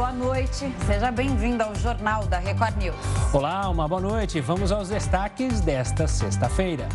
[0.00, 0.74] boa noite.
[0.86, 2.96] Seja bem-vindo ao Jornal da Record News.
[3.34, 4.40] Olá, uma boa noite.
[4.40, 6.88] Vamos aos destaques desta sexta-feira.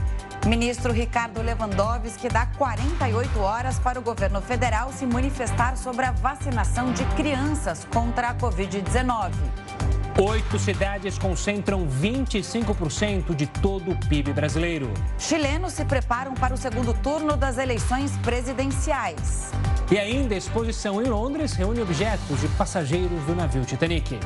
[0.48, 6.92] Ministro Ricardo Lewandowski dá 48 horas para o governo federal se manifestar sobre a vacinação
[6.94, 9.34] de crianças contra a Covid-19.
[10.18, 14.90] Oito cidades concentram 25% de todo o PIB brasileiro.
[15.20, 19.52] Chilenos se preparam para o segundo turno das eleições presidenciais.
[19.92, 24.18] E ainda a exposição em Londres reúne objetos de passageiros do navio Titanic.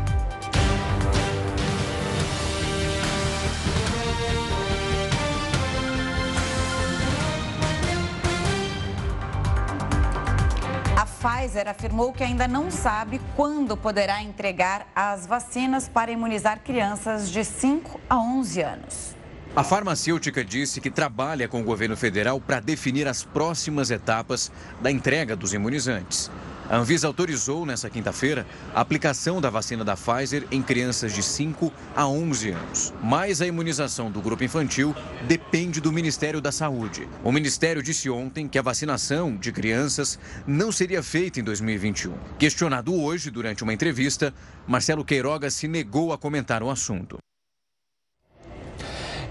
[11.20, 17.44] Pfizer afirmou que ainda não sabe quando poderá entregar as vacinas para imunizar crianças de
[17.44, 19.16] 5 a 11 anos.
[19.54, 24.90] A farmacêutica disse que trabalha com o governo federal para definir as próximas etapas da
[24.90, 26.32] entrega dos imunizantes.
[26.70, 31.74] A Anvisa autorizou nesta quinta-feira a aplicação da vacina da Pfizer em crianças de 5
[31.96, 32.94] a 11 anos.
[33.02, 34.96] Mas a imunização do grupo infantil
[35.28, 37.10] depende do Ministério da Saúde.
[37.24, 42.14] O Ministério disse ontem que a vacinação de crianças não seria feita em 2021.
[42.38, 44.32] Questionado hoje durante uma entrevista,
[44.68, 47.18] Marcelo Queiroga se negou a comentar o assunto.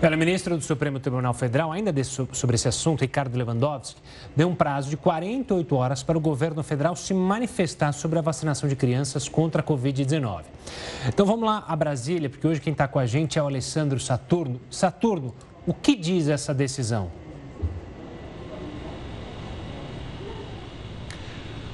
[0.00, 4.00] O ministro do Supremo Tribunal Federal, ainda sobre esse assunto, Ricardo Lewandowski,
[4.34, 8.69] deu um prazo de 48 horas para o governo federal se manifestar sobre a vacinação
[8.69, 10.44] de crianças contra a Covid-19.
[11.08, 13.98] Então vamos lá a Brasília, porque hoje quem está com a gente é o Alessandro
[13.98, 14.60] Saturno.
[14.70, 15.34] Saturno,
[15.66, 17.10] o que diz essa decisão?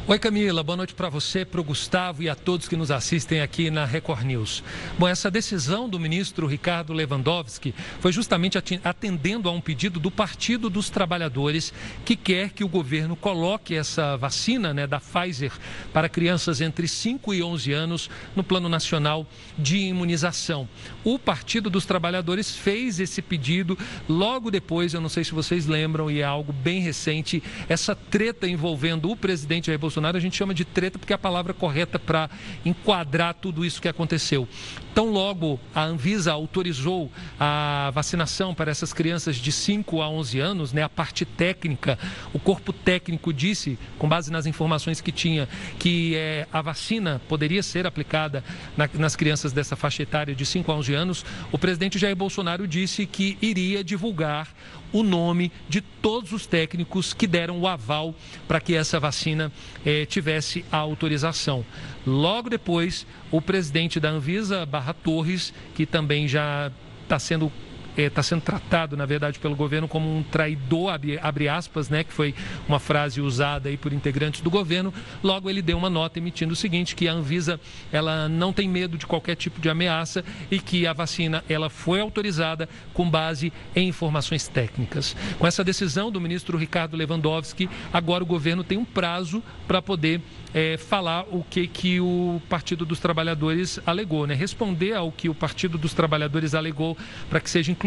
[0.06, 3.40] Oi Camila, boa noite para você, para o Gustavo e a todos que nos assistem
[3.40, 4.62] aqui na Record News.
[4.98, 10.68] Bom, essa decisão do ministro Ricardo Lewandowski foi justamente atendendo a um pedido do Partido
[10.68, 11.72] dos Trabalhadores
[12.04, 15.52] que quer que o governo coloque essa vacina né, da Pfizer
[15.90, 20.68] para crianças entre 5 e 11 anos no Plano Nacional de Imunização.
[21.02, 26.10] O Partido dos Trabalhadores fez esse pedido logo depois, eu não sei se vocês lembram,
[26.10, 29.80] e é algo bem recente, essa treta envolvendo o presidente Jair
[30.16, 32.30] a gente chama de treta porque é a palavra correta para
[32.64, 34.48] enquadrar tudo isso que aconteceu.
[34.94, 40.72] Tão logo a Anvisa autorizou a vacinação para essas crianças de 5 a 11 anos,
[40.72, 41.98] né, a parte técnica,
[42.32, 47.62] o corpo técnico disse, com base nas informações que tinha, que é, a vacina poderia
[47.62, 48.44] ser aplicada
[48.76, 52.66] na, nas crianças dessa faixa etária de 5 a 11 anos, o presidente Jair Bolsonaro
[52.68, 54.48] disse que iria divulgar
[54.94, 58.14] o nome de todos os técnicos que deram o aval
[58.46, 59.52] para que essa vacina
[59.84, 61.66] eh, tivesse a autorização.
[62.06, 66.70] Logo depois, o presidente da Anvisa, Barra Torres, que também já
[67.02, 67.50] está sendo
[67.96, 72.04] está eh, sendo tratado, na verdade, pelo governo como um traidor, abre, abre, aspas, né,
[72.04, 72.34] que foi
[72.68, 74.92] uma frase usada aí por integrantes do governo.
[75.22, 77.60] Logo, ele deu uma nota emitindo o seguinte, que a Anvisa
[77.92, 82.00] ela não tem medo de qualquer tipo de ameaça e que a vacina ela foi
[82.00, 85.16] autorizada com base em informações técnicas.
[85.38, 90.20] Com essa decisão do ministro Ricardo Lewandowski, agora o governo tem um prazo para poder
[90.52, 94.34] é, falar o que, que o Partido dos Trabalhadores alegou, né?
[94.34, 96.96] responder ao que o Partido dos Trabalhadores alegou
[97.28, 97.83] para que seja incluído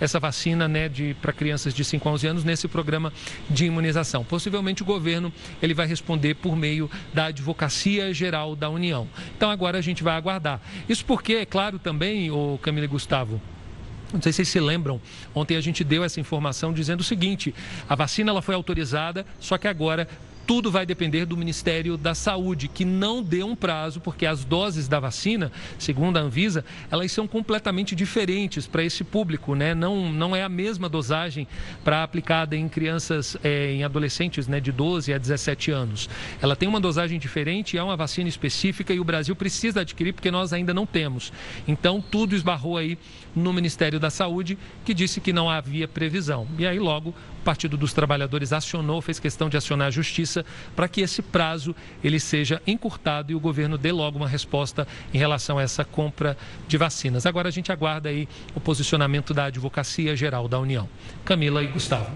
[0.00, 0.90] essa vacina né,
[1.20, 3.12] para crianças de 5 a 11 anos nesse programa
[3.48, 4.24] de imunização.
[4.24, 9.08] Possivelmente o governo ele vai responder por meio da Advocacia Geral da União.
[9.36, 10.60] Então agora a gente vai aguardar.
[10.88, 13.40] Isso porque, é claro também, o Camila e Gustavo,
[14.12, 15.00] não sei se vocês se lembram,
[15.34, 17.52] ontem a gente deu essa informação dizendo o seguinte:
[17.88, 20.08] a vacina ela foi autorizada, só que agora
[20.46, 24.88] tudo vai depender do Ministério da Saúde, que não deu um prazo, porque as doses
[24.88, 29.74] da vacina, segundo a Anvisa, elas são completamente diferentes para esse público, né?
[29.74, 31.46] Não, não é a mesma dosagem
[31.82, 36.08] para aplicada em crianças, é, em adolescentes, né, de 12 a 17 anos.
[36.40, 40.30] Ela tem uma dosagem diferente, é uma vacina específica e o Brasil precisa adquirir porque
[40.30, 41.32] nós ainda não temos.
[41.66, 42.98] Então, tudo esbarrou aí
[43.34, 46.46] no Ministério da Saúde, que disse que não havia previsão.
[46.58, 50.33] E aí, logo, Partido dos Trabalhadores acionou, fez questão de acionar a Justiça
[50.74, 55.18] para que esse prazo ele seja encurtado e o governo dê logo uma resposta em
[55.18, 56.36] relação a essa compra
[56.66, 57.26] de vacinas.
[57.26, 60.88] Agora a gente aguarda aí o posicionamento da Advocacia Geral da União.
[61.24, 62.10] Camila e Gustavo.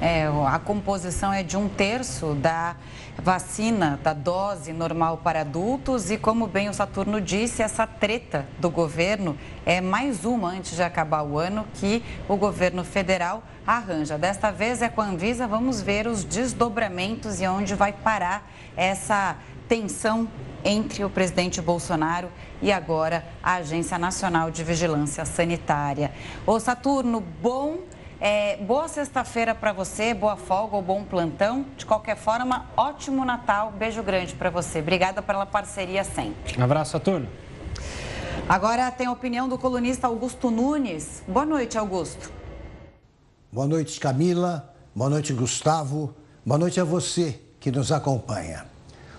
[0.00, 2.76] É, a composição é de um terço da
[3.18, 8.70] vacina, da dose normal para adultos e, como bem o Saturno disse, essa treta do
[8.70, 14.18] governo é mais uma antes de acabar o ano que o governo federal arranja.
[14.18, 19.36] Desta vez é com a Anvisa, vamos ver os desdobramentos e onde vai parar essa
[19.68, 20.28] tensão
[20.64, 22.28] entre o presidente Bolsonaro
[22.60, 26.12] e agora a Agência Nacional de Vigilância Sanitária.
[26.46, 27.78] Ô Saturno, bom
[28.18, 31.66] É, boa sexta-feira para você, boa folga ou bom plantão.
[31.76, 33.72] De qualquer forma, ótimo Natal.
[33.78, 34.78] Beijo grande para você.
[34.78, 36.58] Obrigada pela parceria sempre.
[36.58, 37.28] Um abraço, Saturno.
[38.48, 41.22] Agora tem a opinião do colunista Augusto Nunes.
[41.28, 42.32] Boa noite, Augusto.
[43.52, 44.74] Boa noite, Camila.
[44.94, 46.14] Boa noite, Gustavo.
[46.44, 48.64] Boa noite a você que nos acompanha.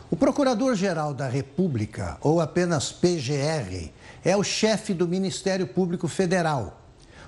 [0.09, 3.91] O Procurador-Geral da República, ou apenas PGR,
[4.23, 6.79] é o chefe do Ministério Público Federal,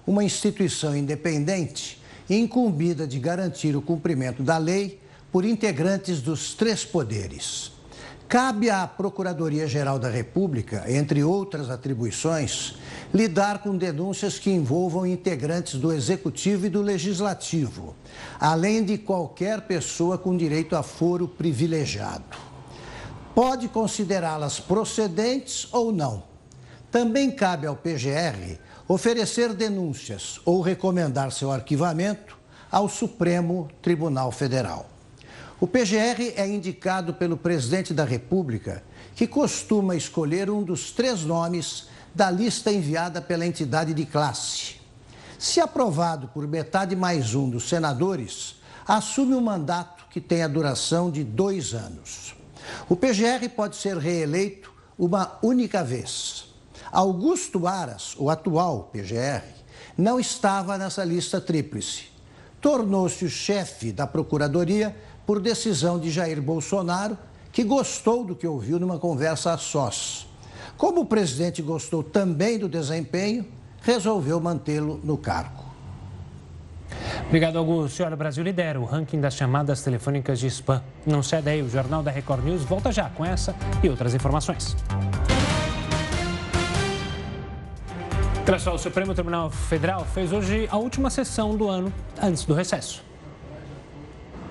[0.10, 5.00] uma instituição independente incumbida de garantir o cumprimento da lei
[5.32, 7.72] por integrantes dos três poderes.
[8.28, 12.76] Cabe à Procuradoria-Geral da República, entre outras atribuições,
[13.14, 17.96] lidar com denúncias que envolvam integrantes do Executivo e do Legislativo,
[18.40, 22.36] além de qualquer pessoa com direito a foro privilegiado.
[23.36, 26.24] Pode considerá-las procedentes ou não.
[26.92, 28.58] Também cabe ao PGR
[28.90, 32.36] oferecer denúncias ou recomendar seu arquivamento
[32.72, 34.90] ao Supremo Tribunal Federal.
[35.62, 38.84] O PGR é indicado pelo presidente da República,
[39.16, 44.78] que costuma escolher um dos três nomes da lista enviada pela entidade de classe.
[45.38, 48.56] Se aprovado por metade mais um dos senadores,
[48.88, 52.34] assume um mandato que tem a duração de dois anos.
[52.90, 56.49] O PGR pode ser reeleito uma única vez.
[56.92, 59.44] Augusto Aras, o atual PGR,
[59.98, 62.06] não estava nessa lista tríplice.
[62.62, 64.96] Tornou-se o chefe da Procuradoria
[65.26, 67.18] por decisão de Jair Bolsonaro,
[67.52, 70.28] que gostou do que ouviu numa conversa a sós.
[70.78, 73.46] Como o presidente gostou também do desempenho,
[73.82, 75.70] resolveu mantê-lo no cargo.
[77.28, 78.04] Obrigado, Augusto.
[78.04, 80.82] Olha, o Brasil lidera o ranking das chamadas telefônicas de spam.
[81.06, 84.76] Não cede aí, o Jornal da Record News volta já com essa e outras informações.
[88.50, 92.56] Olha só, o Supremo Tribunal Federal fez hoje a última sessão do ano antes do
[92.56, 93.04] recesso.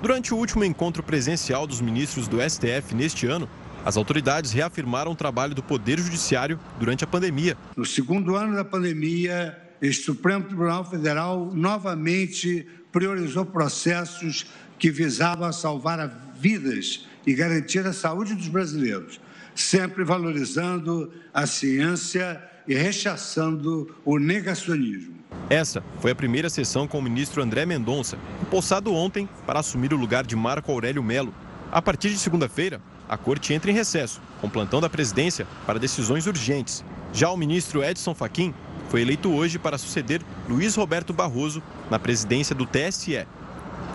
[0.01, 3.51] Durante o último encontro presencial dos ministros do STF neste ano,
[3.85, 7.57] as autoridades reafirmaram o trabalho do Poder Judiciário durante a pandemia.
[7.77, 14.47] No segundo ano da pandemia, o Supremo Tribunal Federal novamente priorizou processos
[14.79, 19.21] que visavam salvar vidas e garantir a saúde dos brasileiros,
[19.57, 25.17] sempre valorizando a ciência e rechaçando o negacionismo.
[25.49, 29.97] Essa foi a primeira sessão com o ministro André Mendonça, empossado ontem para assumir o
[29.97, 31.33] lugar de Marco Aurélio Melo.
[31.73, 36.27] A partir de segunda-feira, a corte entra em recesso, com plantão da presidência para decisões
[36.27, 36.85] urgentes.
[37.13, 38.55] Já o ministro Edson Fachin
[38.91, 43.27] foi eleito hoje para suceder Luiz Roberto Barroso na presidência do TSE.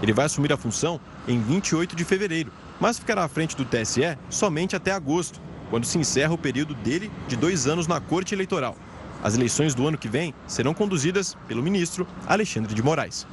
[0.01, 4.17] Ele vai assumir a função em 28 de fevereiro, mas ficará à frente do TSE
[4.29, 5.39] somente até agosto,
[5.73, 8.77] quando se encerra o período dele de dois anos na Corte Eleitoral.
[9.23, 13.25] As eleições do ano que vem serão conduzidas pelo ministro Alexandre de Moraes.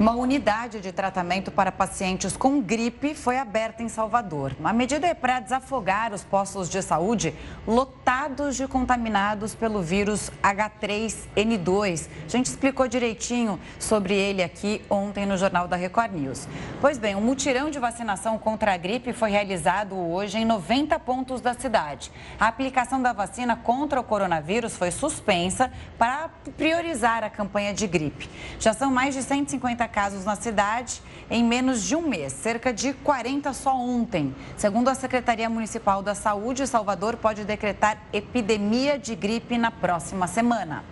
[0.00, 4.56] Uma unidade de tratamento para pacientes com gripe foi aberta em Salvador.
[4.64, 7.34] A medida é para desafogar os postos de saúde
[7.66, 12.08] lotados de contaminados pelo vírus H3N2.
[12.24, 16.48] A gente explicou direitinho sobre ele aqui ontem no Jornal da Record News.
[16.80, 21.42] Pois bem, um mutirão de vacinação contra a gripe foi realizado hoje em 90 pontos
[21.42, 22.10] da cidade.
[22.38, 28.30] A aplicação da vacina contra o coronavírus foi suspensa para priorizar a campanha de gripe.
[28.58, 32.92] Já são mais de 150 casos na cidade em menos de um mês, cerca de
[32.92, 34.34] 40 só ontem.
[34.56, 40.82] Segundo a Secretaria Municipal da Saúde, Salvador pode decretar epidemia de gripe na próxima semana.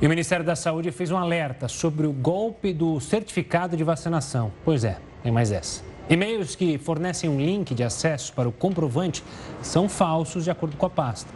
[0.00, 4.52] E o Ministério da Saúde fez um alerta sobre o golpe do certificado de vacinação.
[4.62, 5.95] Pois é, tem mais essa.
[6.08, 9.24] E-mails que fornecem um link de acesso para o comprovante
[9.60, 11.28] são falsos, de acordo com a pasta.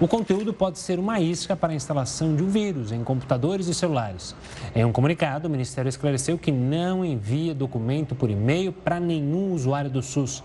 [0.00, 3.74] O conteúdo pode ser uma isca para a instalação de um vírus em computadores e
[3.74, 4.34] celulares.
[4.74, 9.90] Em um comunicado, o Ministério esclareceu que não envia documento por e-mail para nenhum usuário
[9.90, 10.42] do SUS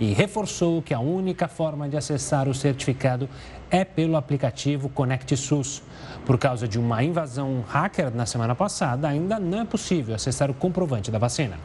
[0.00, 3.28] e reforçou que a única forma de acessar o certificado
[3.70, 5.82] é pelo aplicativo Conect SUS.
[6.24, 10.54] Por causa de uma invasão hacker na semana passada, ainda não é possível acessar o
[10.54, 11.58] comprovante da vacina.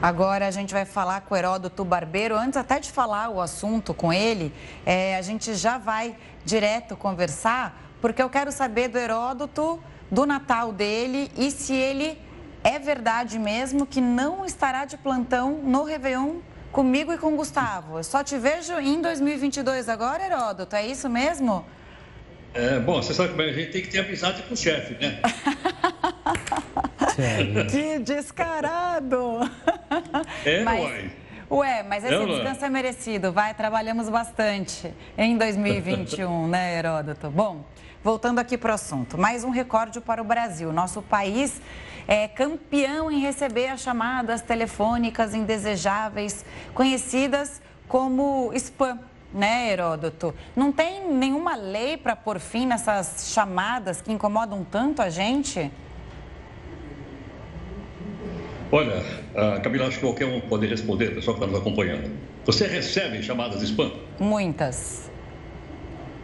[0.00, 2.36] Agora a gente vai falar com o Heródoto Barbeiro.
[2.36, 4.52] Antes até de falar o assunto com ele,
[4.84, 10.72] é, a gente já vai direto conversar, porque eu quero saber do Heródoto, do Natal
[10.72, 12.18] dele e se ele
[12.62, 17.98] é verdade mesmo que não estará de plantão no Réveillon comigo e com o Gustavo.
[17.98, 21.64] Eu só te vejo em 2022 agora, Heródoto, é isso mesmo?
[22.52, 25.20] É, bom, você sabe que a gente tem que ter amizade com o chefe, né?
[27.70, 29.40] que descarado!
[30.44, 31.12] É, Mas, uai.
[31.48, 33.32] Ué, mas esse é, descanso é merecido.
[33.32, 37.30] Vai, trabalhamos bastante em 2021, né, Heródoto?
[37.30, 37.64] Bom,
[38.02, 39.16] voltando aqui para o assunto.
[39.16, 40.72] Mais um recorde para o Brasil.
[40.72, 41.60] Nosso país
[42.08, 48.98] é campeão em receber as chamadas telefônicas indesejáveis, conhecidas como spam
[49.32, 50.34] né, Heródoto?
[50.54, 55.70] Não tem nenhuma lei para pôr fim nessas chamadas que incomodam tanto a gente?
[58.70, 59.02] Olha,
[59.62, 62.10] Camila, acho que qualquer um pode responder, pessoal que está nos acompanhando.
[62.44, 63.92] Você recebe chamadas de spam?
[64.18, 65.10] Muitas.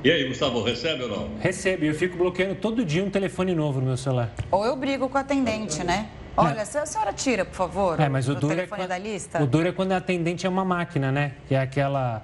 [0.05, 1.29] E aí, Gustavo, recebe ou não?
[1.39, 1.87] Recebe.
[1.87, 4.33] Eu fico bloqueando todo dia um telefone novo no meu celular.
[4.51, 6.09] Ou eu brigo com o atendente, né?
[6.37, 6.63] Olha, é.
[6.63, 9.43] a senhora tira, por favor, é, mas o, o duro é telefone é, da lista.
[9.43, 11.33] O duro é quando a atendente é uma máquina, né?
[11.47, 12.23] Que é aquela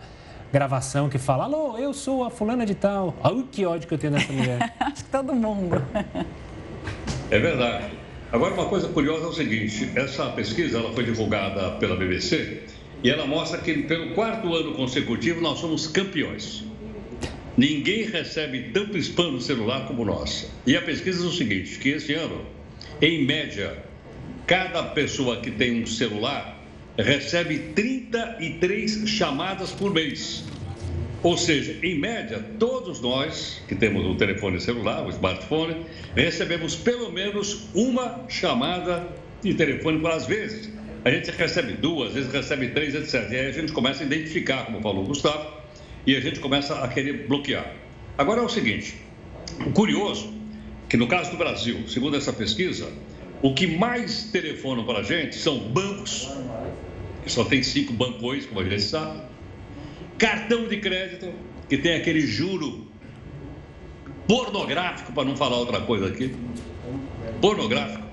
[0.52, 3.14] gravação que fala, alô, eu sou a fulana de tal.
[3.22, 4.74] Ai, que ódio que eu tenho dessa mulher.
[4.80, 5.80] Acho que todo mundo.
[7.30, 8.07] É verdade.
[8.30, 12.60] Agora, uma coisa curiosa é o seguinte, essa pesquisa ela foi divulgada pela BBC
[13.02, 16.62] e ela mostra que pelo quarto ano consecutivo nós somos campeões.
[17.56, 20.52] Ninguém recebe tanto spam no celular como nós.
[20.66, 22.44] E a pesquisa diz o seguinte, que esse ano,
[23.00, 23.82] em média,
[24.46, 26.62] cada pessoa que tem um celular
[26.98, 30.44] recebe 33 chamadas por mês.
[31.22, 35.84] Ou seja, em média, todos nós que temos um telefone celular, um smartphone,
[36.14, 39.08] recebemos pelo menos uma chamada
[39.42, 40.70] de telefone às vezes.
[41.04, 43.30] A gente recebe duas, às vezes recebe três, etc.
[43.32, 45.58] E aí a gente começa a identificar, como falou o Gustavo,
[46.06, 47.74] e a gente começa a querer bloquear.
[48.16, 48.96] Agora é o seguinte:
[49.66, 50.32] o curioso,
[50.88, 52.92] que no caso do Brasil, segundo essa pesquisa,
[53.42, 56.28] o que mais telefonam para a gente são bancos
[57.22, 59.20] que só tem cinco bancões, como a gente sabe.
[60.18, 61.32] Cartão de crédito,
[61.68, 62.88] que tem aquele juro
[64.26, 66.34] pornográfico, para não falar outra coisa aqui.
[67.40, 68.06] Pornográfico.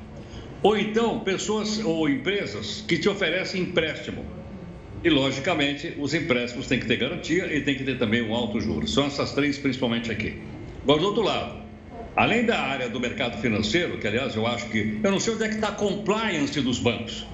[0.62, 4.24] Ou então, pessoas ou empresas que te oferecem empréstimo.
[5.04, 8.60] E, logicamente, os empréstimos têm que ter garantia e tem que ter também um alto
[8.60, 8.88] juro.
[8.88, 10.42] São essas três, principalmente aqui.
[10.84, 11.62] Agora, do outro lado,
[12.16, 15.00] além da área do mercado financeiro, que, aliás, eu acho que.
[15.04, 17.28] Eu não sei onde é que está a compliance dos bancos.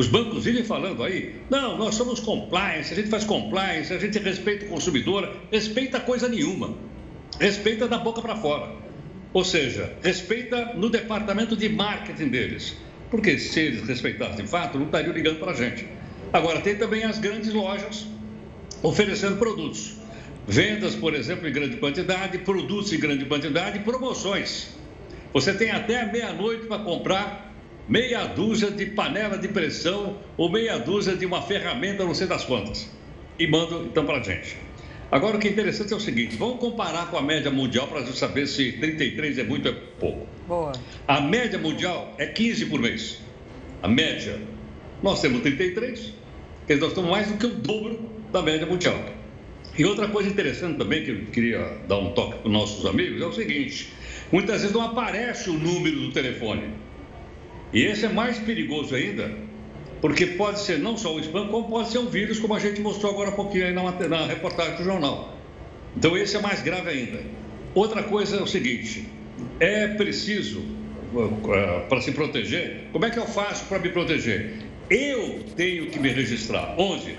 [0.00, 4.18] Os bancos vivem falando aí, não, nós somos compliance, a gente faz compliance, a gente
[4.18, 6.74] respeita o consumidor, respeita coisa nenhuma.
[7.38, 8.72] Respeita da boca para fora.
[9.34, 12.78] Ou seja, respeita no departamento de marketing deles.
[13.10, 15.86] Porque se eles respeitassem de fato, não estariam ligando para a gente.
[16.32, 18.06] Agora, tem também as grandes lojas
[18.82, 19.96] oferecendo produtos.
[20.48, 24.68] Vendas, por exemplo, em grande quantidade, produtos em grande quantidade, promoções.
[25.34, 27.49] Você tem até meia-noite para comprar
[27.90, 32.44] meia dúzia de panela de pressão ou meia dúzia de uma ferramenta, não sei das
[32.44, 32.88] quantas.
[33.36, 34.56] E mandam então para a gente.
[35.10, 38.06] Agora, o que é interessante é o seguinte: vamos comparar com a média mundial para
[38.06, 40.26] saber se 33 é muito ou é pouco.
[40.46, 40.72] Boa.
[41.08, 43.18] A média mundial é 15 por mês.
[43.82, 44.40] A média.
[45.02, 46.12] Nós temos 33,
[46.66, 47.98] quer nós estamos mais do que o dobro
[48.30, 49.02] da média mundial.
[49.76, 53.20] E outra coisa interessante também que eu queria dar um toque para os nossos amigos
[53.20, 53.88] é o seguinte:
[54.30, 56.89] muitas vezes não aparece o número do telefone.
[57.72, 59.30] E esse é mais perigoso ainda,
[60.00, 62.80] porque pode ser não só o spam, como pode ser um vírus, como a gente
[62.80, 65.36] mostrou agora há pouquinho aí na, na reportagem do jornal.
[65.96, 67.22] Então esse é mais grave ainda.
[67.74, 69.08] Outra coisa é o seguinte:
[69.60, 70.60] é preciso,
[71.14, 74.54] uh, para se proteger, como é que eu faço para me proteger?
[74.88, 76.74] Eu tenho que me registrar.
[76.76, 77.16] Onde?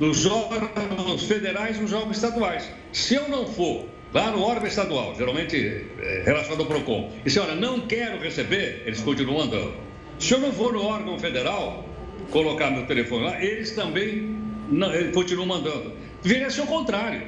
[0.00, 2.68] Nos órgãos federais nos órgãos estaduais.
[2.92, 7.38] Se eu não for lá no órgão estadual, geralmente é, relacionado ao PROCON, e se
[7.38, 9.74] olha, não quero receber, eles continuam andando.
[10.18, 11.88] Se eu não for no órgão federal
[12.30, 14.36] colocar meu telefone lá, eles também
[14.70, 15.92] não, eles continuam mandando.
[16.22, 17.22] Deveria ser o contrário.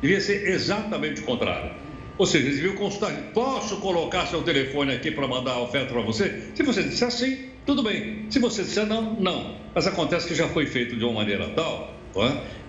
[0.00, 1.72] Devia ser exatamente o contrário.
[2.16, 6.02] Ou seja, eles deviam consultar, posso colocar seu telefone aqui para mandar a oferta para
[6.02, 6.50] você?
[6.54, 8.26] Se você disser sim, tudo bem.
[8.30, 9.56] Se você disser não, não.
[9.74, 11.99] Mas acontece que já foi feito de uma maneira tal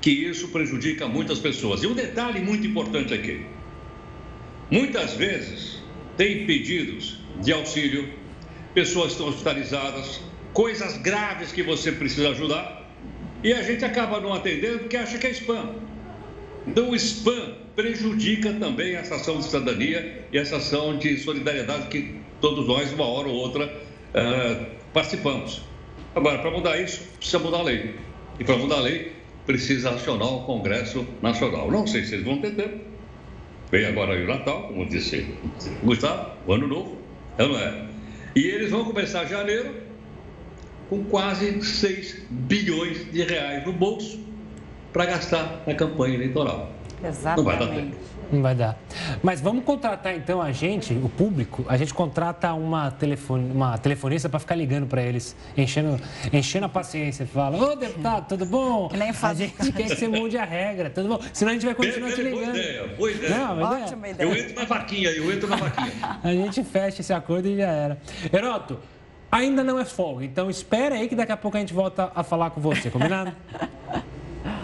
[0.02, 1.84] que isso prejudica muitas pessoas.
[1.84, 3.46] E um detalhe muito importante aqui:
[4.70, 5.82] muitas vezes
[6.18, 8.10] tem pedidos de auxílio,
[8.74, 10.22] pessoas estão hospitalizadas,
[10.54, 12.90] coisas graves que você precisa ajudar,
[13.44, 15.76] e a gente acaba não atendendo porque acha que é spam.
[16.68, 22.20] Então, o spam prejudica também essa ação de cidadania e essa ação de solidariedade que
[22.40, 25.62] todos nós, uma hora ou outra, uh, participamos.
[26.14, 27.96] Agora, para mudar isso, precisa mudar a lei.
[28.40, 29.12] E para mudar a lei,
[29.46, 31.70] precisa acionar o Congresso Nacional.
[31.72, 32.80] Não sei se eles vão ter tempo.
[33.72, 35.26] Vem agora aí o Natal, como disse
[35.84, 36.98] Gustavo, o Ano Novo,
[37.38, 37.86] é não é?
[38.36, 39.74] E eles vão começar janeiro
[40.90, 44.20] com quase 6 bilhões de reais no bolso
[44.92, 46.70] para gastar na campanha eleitoral.
[47.02, 47.38] Exatamente.
[47.38, 47.96] Não vai dar tempo.
[48.32, 48.78] Não vai dar.
[49.22, 54.30] Mas vamos contratar então a gente, o público, a gente contrata uma, telefone, uma telefonista
[54.30, 56.00] para ficar ligando para eles, enchendo,
[56.32, 57.26] enchendo a paciência.
[57.26, 58.88] Fala, ô deputado, tudo bom?
[58.88, 61.20] Que nem a gente quer que você mude a regra, tudo bom?
[61.34, 62.46] Senão a gente vai continuar te ligando.
[62.46, 63.38] Boa ideia, boa ideia.
[63.38, 64.30] Não, Ótima ideia.
[64.30, 65.92] Eu entro na vaquinha, eu entro na vaquinha.
[66.24, 67.98] a gente fecha esse acordo e já era.
[68.32, 68.80] Heroto,
[69.32, 72.24] ainda não é folga, então espera aí que daqui a pouco a gente volta a
[72.24, 73.32] falar com você, combinado?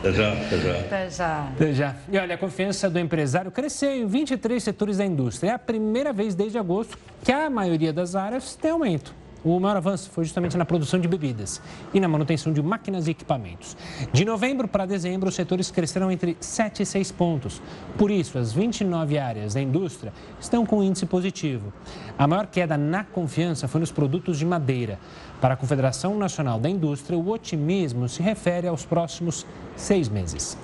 [0.07, 0.79] Até já, até já.
[0.79, 1.47] Até já.
[1.47, 1.95] Até já.
[2.09, 5.51] E olha, a confiança do empresário cresceu em 23 setores da indústria.
[5.51, 9.13] É a primeira vez desde agosto que a maioria das áreas tem aumento.
[9.43, 11.61] O maior avanço foi justamente na produção de bebidas
[11.93, 13.77] e na manutenção de máquinas e equipamentos.
[14.11, 17.61] De novembro para dezembro, os setores cresceram entre 7 e 6 pontos.
[17.97, 21.71] Por isso, as 29 áreas da indústria estão com índice positivo.
[22.17, 24.99] A maior queda na confiança foi nos produtos de madeira.
[25.39, 30.57] Para a Confederação Nacional da Indústria, o otimismo se refere aos próximos seis meses.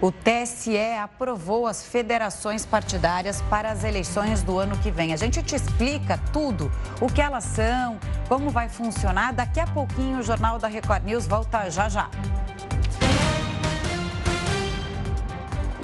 [0.00, 5.12] O TSE aprovou as federações partidárias para as eleições do ano que vem.
[5.12, 6.70] A gente te explica tudo,
[7.00, 9.32] o que elas são, como vai funcionar.
[9.32, 12.10] Daqui a pouquinho o Jornal da Record News volta já já.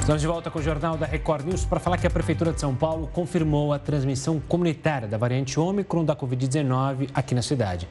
[0.01, 2.61] Estamos de volta com o Jornal da Record News para falar que a Prefeitura de
[2.61, 7.87] São Paulo confirmou a transmissão comunitária da variante Ômicron da Covid-19 aqui na cidade.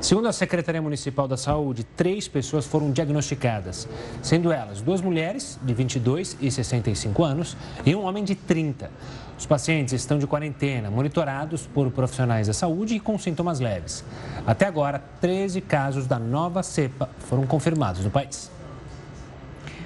[0.00, 3.88] Segundo a Secretaria Municipal da Saúde, três pessoas foram diagnosticadas,
[4.20, 8.90] sendo elas duas mulheres de 22 e 65 anos e um homem de 30.
[9.38, 14.04] Os pacientes estão de quarentena, monitorados por profissionais da saúde e com sintomas leves.
[14.44, 18.50] Até agora, 13 casos da nova cepa foram confirmados no país.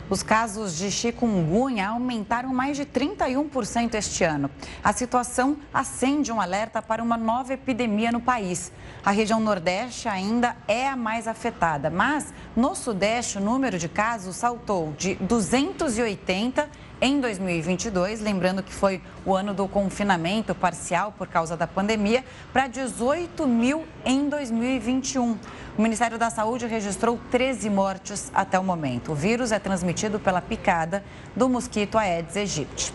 [0.09, 4.49] Os casos de chikungunya aumentaram mais de 31% este ano.
[4.83, 8.71] A situação acende um alerta para uma nova epidemia no país.
[9.05, 14.37] A região Nordeste ainda é a mais afetada, mas no Sudeste o número de casos
[14.37, 16.69] saltou de 280
[17.01, 22.67] em 2022, lembrando que foi o ano do confinamento parcial por causa da pandemia, para
[22.67, 25.39] 18 mil em 2021.
[25.77, 29.13] O Ministério da Saúde registrou 13 mortes até o momento.
[29.13, 32.93] O vírus é transmitido pela picada do mosquito Aedes aegypti.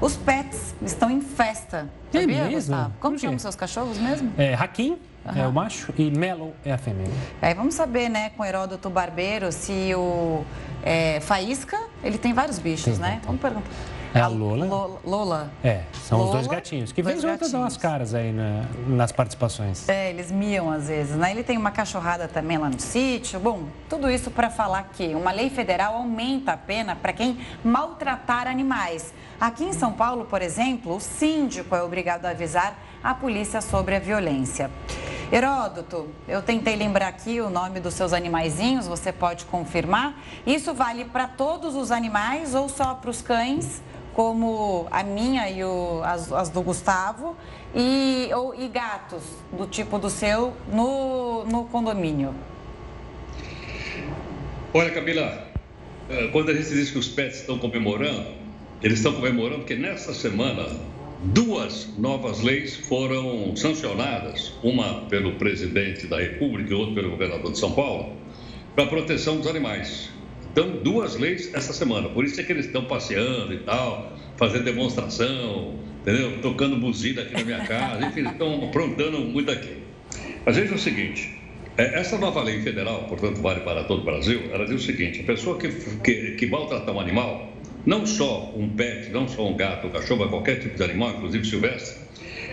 [0.00, 1.88] Os pets estão em festa.
[2.12, 2.54] É sabia, mesmo?
[2.54, 2.94] Gustavo?
[3.00, 4.32] Como chamam seus cachorros mesmo?
[4.38, 5.42] É, Hakim uhum.
[5.42, 7.06] é o macho e Melon é a fêmea.
[7.42, 10.44] Aí vamos saber, né, com o Heródoto Barbeiro, se o
[10.88, 13.20] é, Faísca, ele tem vários bichos, tem, né?
[13.24, 13.68] Vamos perguntar.
[14.14, 14.98] É a Lola.
[15.04, 15.52] Lola.
[15.62, 16.92] É, são Lola, os dois gatinhos.
[16.92, 19.86] Que vez ou outra dão as caras aí na, nas participações.
[19.86, 21.30] É, eles miam às vezes, né?
[21.30, 23.38] Ele tem uma cachorrada também lá no sítio.
[23.38, 28.46] Bom, tudo isso para falar que uma lei federal aumenta a pena para quem maltratar
[28.46, 29.12] animais.
[29.38, 33.94] Aqui em São Paulo, por exemplo, o síndico é obrigado a avisar a polícia sobre
[33.94, 34.70] a violência.
[35.30, 40.18] Heródoto, eu tentei lembrar aqui o nome dos seus animaizinhos, você pode confirmar?
[40.46, 43.82] Isso vale para todos os animais ou só para os cães,
[44.14, 47.36] como a minha e o, as, as, do Gustavo,
[47.74, 52.34] e, ou, e gatos do tipo do seu no, no condomínio?
[54.72, 55.46] Olha, Camila,
[56.08, 58.26] eh, quando a gente diz que os pets estão comemorando,
[58.82, 60.66] eles estão comemorando porque nessa semana
[61.24, 67.58] Duas novas leis foram sancionadas, uma pelo presidente da República e outra pelo governador de
[67.58, 68.12] São Paulo,
[68.76, 70.10] para a proteção dos animais.
[70.52, 74.62] Então, duas leis essa semana, por isso é que eles estão passeando e tal, fazendo
[74.62, 76.40] demonstração, entendeu?
[76.40, 79.76] Tocando buzina aqui na minha casa, enfim, estão aprontando muito aqui.
[80.46, 81.36] Mas veja o seguinte,
[81.76, 85.22] é, essa nova lei federal, portanto, vale para todo o Brasil, ela diz o seguinte,
[85.22, 87.52] a pessoa que, que, que maltratar um animal,
[87.88, 91.12] não só um pet, não só um gato, um cachorro, mas qualquer tipo de animal,
[91.12, 91.96] inclusive silvestre,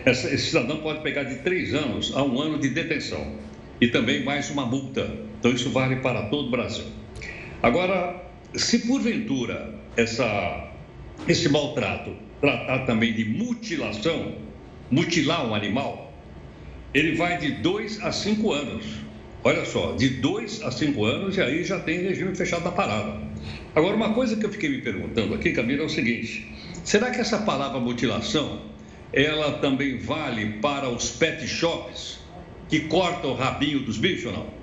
[0.05, 3.33] esse cidadão pode pegar de três anos a um ano de detenção
[3.81, 5.13] e também mais uma multa.
[5.37, 6.85] Então, isso vale para todo o Brasil.
[7.61, 10.71] Agora, se porventura essa,
[11.27, 14.35] esse maltrato tratar também de mutilação,
[14.89, 16.13] mutilar um animal,
[16.93, 18.85] ele vai de dois a cinco anos.
[19.43, 23.34] Olha só, de dois a cinco anos e aí já tem regime fechado da parada.
[23.75, 26.47] Agora, uma coisa que eu fiquei me perguntando aqui, Camila, é o seguinte:
[26.85, 28.61] será que essa palavra mutilação
[29.11, 32.19] ela também vale para os pet shops
[32.69, 34.55] que cortam o rabinho dos bichos ou não?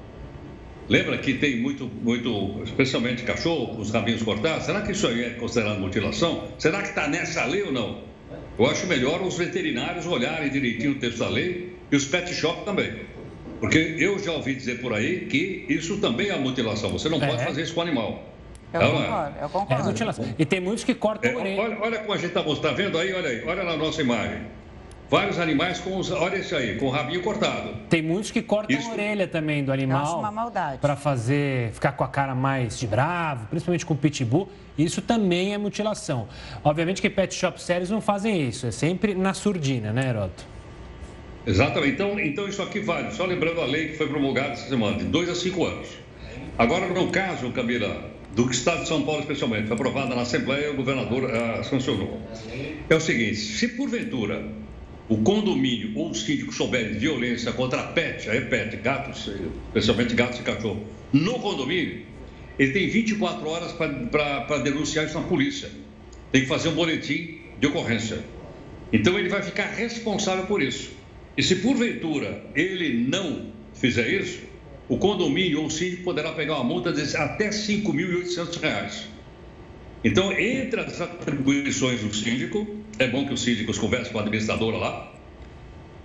[0.88, 4.64] Lembra que tem muito, muito, especialmente cachorro, os rabinhos cortados?
[4.64, 6.48] Será que isso aí é considerado mutilação?
[6.58, 8.02] Será que está nessa lei ou não?
[8.58, 12.64] Eu acho melhor os veterinários olharem direitinho o texto da lei e os pet shops
[12.64, 12.92] também.
[13.60, 16.90] Porque eu já ouvi dizer por aí que isso também é mutilação.
[16.90, 17.26] Você não é.
[17.26, 18.31] pode fazer isso com o animal.
[18.72, 20.22] Eu então, concordo, eu concordo.
[20.22, 21.62] É, e tem muitos que cortam é, a orelha.
[21.62, 23.12] Olha, olha como a gente está mostrando, tá vendo aí?
[23.12, 24.46] Olha aí, olha na nossa imagem.
[25.10, 27.74] vários animais com os, olha isso aí, com o rabinho cortado.
[27.90, 28.88] Tem muitos que cortam isso.
[28.88, 30.02] a orelha também do animal.
[30.02, 30.78] acho uma maldade.
[30.78, 34.48] Para fazer, ficar com a cara mais de bravo, principalmente com o pitbull.
[34.78, 36.26] Isso também é mutilação.
[36.64, 40.46] Obviamente que pet shop séries não fazem isso, é sempre na surdina, né, Heroto?
[41.46, 41.92] Exatamente.
[41.92, 43.12] Então, então isso aqui vale.
[43.12, 45.88] Só lembrando a lei que foi promulgada essa semana, de 2 a 5 anos.
[46.56, 50.76] Agora, no caso, Camila, do Estado de São Paulo especialmente, foi aprovada na Assembleia, o
[50.76, 52.20] governador uh, sancionou.
[52.88, 54.44] É o seguinte, se porventura
[55.08, 59.30] o condomínio ou o síndico souberem de violência contra a pet, é pet, gatos,
[59.66, 62.02] especialmente gatos e cachorro, no condomínio,
[62.58, 65.70] ele tem 24 horas para denunciar isso na polícia.
[66.30, 68.20] Tem que fazer um boletim de ocorrência.
[68.92, 70.90] Então ele vai ficar responsável por isso.
[71.36, 74.40] E se porventura ele não fizer isso,
[74.92, 79.04] o condomínio ou o síndico poderá pegar uma multa de até R$ 5.800.
[80.04, 82.66] Então, entre as atribuições do síndico,
[82.98, 85.10] é bom que os síndicos conversem com a administradora lá,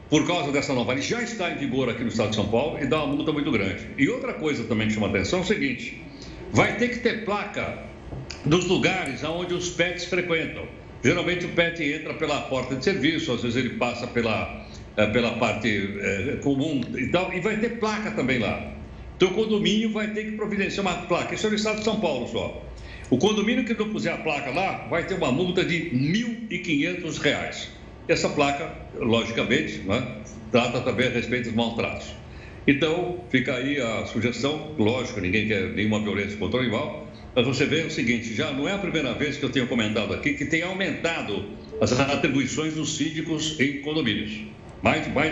[0.10, 2.82] por causa dessa nova lei, já está em vigor aqui no estado de São Paulo
[2.82, 3.88] e dá uma multa muito grande.
[3.98, 6.02] E outra coisa também que chama atenção é o seguinte:
[6.54, 7.84] vai ter que ter placa
[8.46, 10.66] dos lugares onde os pets frequentam.
[11.04, 15.34] Geralmente o pet entra pela porta de serviço, às vezes ele passa pela, eh, pela
[15.34, 15.68] parte
[16.00, 18.77] é, comum e tal, e vai ter placa também lá.
[19.18, 21.34] Então o condomínio vai ter que providenciar uma placa.
[21.34, 22.64] Isso é no estado de São Paulo só.
[23.10, 27.68] O condomínio que não puser a placa lá vai ter uma multa de R$ 1.500.
[28.08, 32.16] Essa placa, logicamente, né, trata também a respeito dos maltratos.
[32.68, 37.66] Então, fica aí a sugestão, lógico, ninguém quer nenhuma violência contra o animal, mas você
[37.66, 40.46] vê o seguinte, já não é a primeira vez que eu tenho comentado aqui que
[40.46, 41.46] tem aumentado
[41.82, 44.42] as atribuições dos síndicos em condomínios.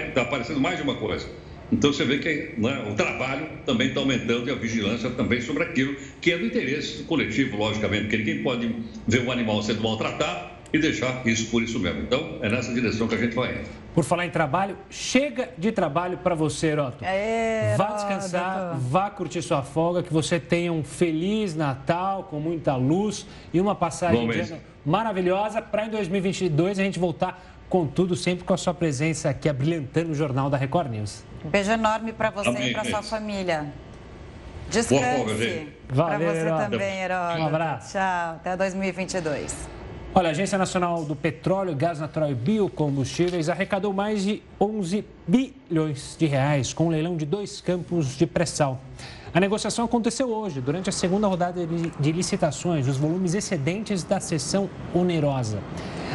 [0.07, 1.29] Está aparecendo mais de uma coisa.
[1.71, 5.63] Então você vê que né, o trabalho também está aumentando e a vigilância também sobre
[5.63, 8.75] aquilo que é do interesse coletivo, logicamente, porque ninguém pode
[9.07, 12.01] ver um animal sendo maltratado e deixar isso por isso mesmo.
[12.01, 13.85] Então é nessa direção que a gente vai indo.
[13.93, 17.03] Por falar em trabalho, chega de trabalho para você, Heroto.
[17.03, 22.75] É, vá descansar, vá curtir sua folga, que você tenha um feliz Natal com muita
[22.75, 28.15] luz e uma passagem de ano maravilhosa para em 2022 a gente voltar com tudo,
[28.15, 31.23] sempre com a sua presença aqui abrilhantando o Jornal da Record News.
[31.45, 33.67] Beijo enorme para você Amém, e para sua família.
[34.69, 35.67] Descanse.
[35.95, 36.71] Para você Heródoto.
[36.71, 37.41] também, Heródoto.
[37.41, 37.91] Um abraço.
[37.91, 38.35] Tchau.
[38.35, 39.55] Até 2022.
[40.17, 46.15] Olha, a Agência Nacional do Petróleo, Gás Natural e Biocombustíveis arrecadou mais de 11 bilhões
[46.17, 48.79] de reais com o um leilão de dois campos de pré-sal.
[49.33, 51.67] A negociação aconteceu hoje, durante a segunda rodada
[51.99, 55.59] de licitações, os volumes excedentes da sessão onerosa.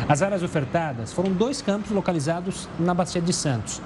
[0.09, 3.83] As áreas ofertadas foram dois campos localizados na Bacia de Santos.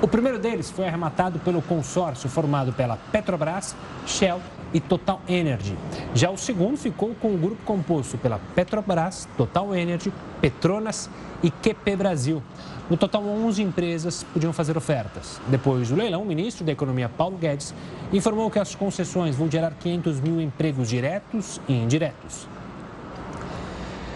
[0.00, 3.74] O primeiro deles foi arrematado pelo consórcio formado pela Petrobras,
[4.06, 4.40] Shell
[4.72, 5.76] e Total Energy.
[6.14, 11.10] Já o segundo ficou com o grupo composto pela Petrobras, Total Energy, Petronas
[11.42, 12.40] e QP Brasil.
[12.88, 15.40] No total, 11 empresas podiam fazer ofertas.
[15.48, 17.74] Depois do leilão, o ministro da Economia, Paulo Guedes,
[18.12, 22.46] informou que as concessões vão gerar 500 mil empregos diretos e indiretos.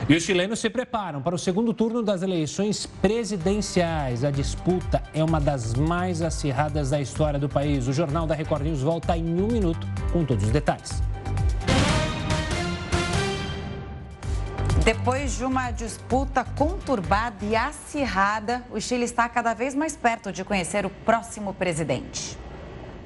[0.08, 4.24] E os chilenos se preparam para o segundo turno das eleições presidenciais.
[4.24, 7.86] A disputa é uma das mais acirradas da história do país.
[7.86, 11.00] O Jornal da Record News volta em um minuto com todos os detalhes.
[14.84, 20.42] Depois de uma disputa conturbada e acirrada, o Chile está cada vez mais perto de
[20.42, 22.36] conhecer o próximo presidente.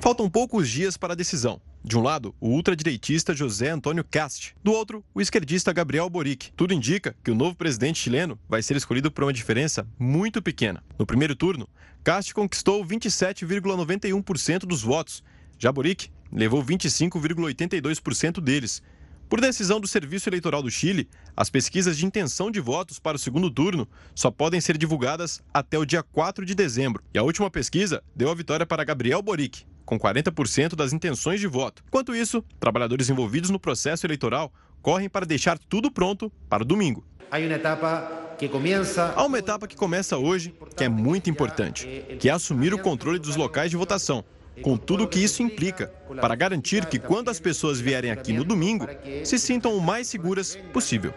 [0.01, 1.61] Faltam poucos dias para a decisão.
[1.85, 4.57] De um lado, o ultradireitista José Antônio Cast.
[4.63, 6.51] Do outro, o esquerdista Gabriel Boric.
[6.57, 10.83] Tudo indica que o novo presidente chileno vai ser escolhido por uma diferença muito pequena.
[10.99, 11.69] No primeiro turno,
[12.05, 15.23] Cast conquistou 27,91% dos votos.
[15.59, 18.83] Já Boric levou 25,82% deles.
[19.29, 23.19] Por decisão do Serviço Eleitoral do Chile, as pesquisas de intenção de votos para o
[23.19, 27.03] segundo turno só podem ser divulgadas até o dia 4 de dezembro.
[27.13, 31.47] E a última pesquisa deu a vitória para Gabriel Boric, com 40% das intenções de
[31.47, 31.83] voto.
[31.87, 37.05] Enquanto isso, trabalhadores envolvidos no processo eleitoral correm para deixar tudo pronto para o domingo.
[39.17, 43.19] Há uma etapa que começa hoje, que é muito importante, que é assumir o controle
[43.19, 44.23] dos locais de votação
[44.63, 45.89] com tudo o que isso implica,
[46.21, 48.87] para garantir que quando as pessoas vierem aqui no domingo,
[49.25, 51.13] se sintam o mais seguras possível.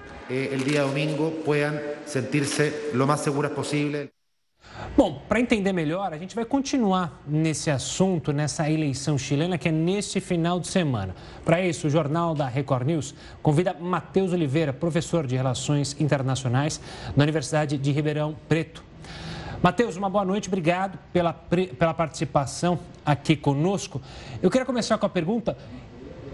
[4.96, 9.72] Bom, para entender melhor, a gente vai continuar nesse assunto, nessa eleição chilena que é
[9.72, 11.16] neste final de semana.
[11.46, 16.82] Para isso, o Jornal da Record News convida Matheus Oliveira, professor de Relações Internacionais
[17.16, 18.84] da Universidade de Ribeirão Preto,
[19.62, 24.02] Matheus, uma boa noite, obrigado pela, pela participação aqui conosco.
[24.42, 25.58] Eu queria começar com a pergunta: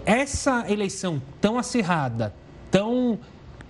[0.04, 2.32] essa eleição tão acirrada,
[2.70, 3.18] tão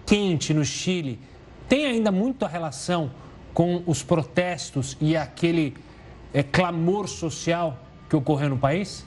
[0.05, 1.19] quente no Chile,
[1.67, 3.11] tem ainda muito a relação
[3.57, 5.73] com os protestos e aquele
[6.35, 9.07] é, clamor social que ocorreu no país?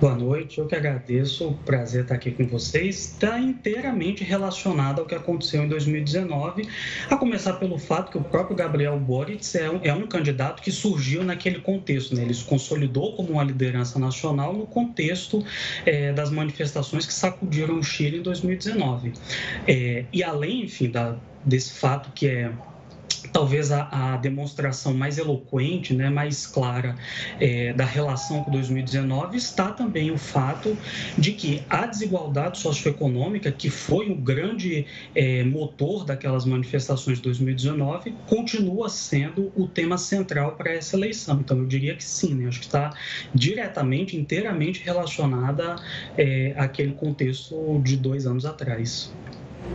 [0.00, 2.98] Boa noite, eu que agradeço, o prazer estar aqui com vocês.
[2.98, 6.66] Está inteiramente relacionado ao que aconteceu em 2019,
[7.10, 10.72] a começar pelo fato que o próprio Gabriel Boric é um, é um candidato que
[10.72, 12.22] surgiu naquele contexto, né?
[12.22, 15.44] ele se consolidou como uma liderança nacional no contexto
[15.84, 19.12] é, das manifestações que sacudiram o Chile em 2019.
[19.68, 21.14] É, e além, enfim, da,
[21.44, 22.50] desse fato que é
[23.32, 26.96] talvez a, a, demonstração mais eloquente, né, mais clara
[27.38, 30.76] é, da relação com 2019 está também o fato
[31.16, 38.14] de que a desigualdade socioeconômica, que foi o grande é, motor daquelas manifestações de 2019,
[38.26, 41.40] continua sendo o tema central para essa eleição.
[41.40, 42.92] Então, eu diria que sim, né, acho que está
[43.34, 45.76] diretamente, inteiramente relacionada
[46.16, 49.12] é, àquele contexto de dois anos atrás.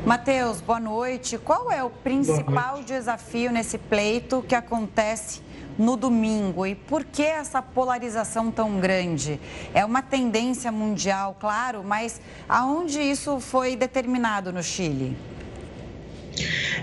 [0.06, 1.38] Matheus, boa noite.
[1.38, 5.41] Qual é o principal desafio nesse pleito que acontece
[5.78, 9.39] no domingo e por que essa polarização tão grande?
[9.74, 15.17] É uma tendência mundial, claro, mas aonde isso foi determinado no Chile?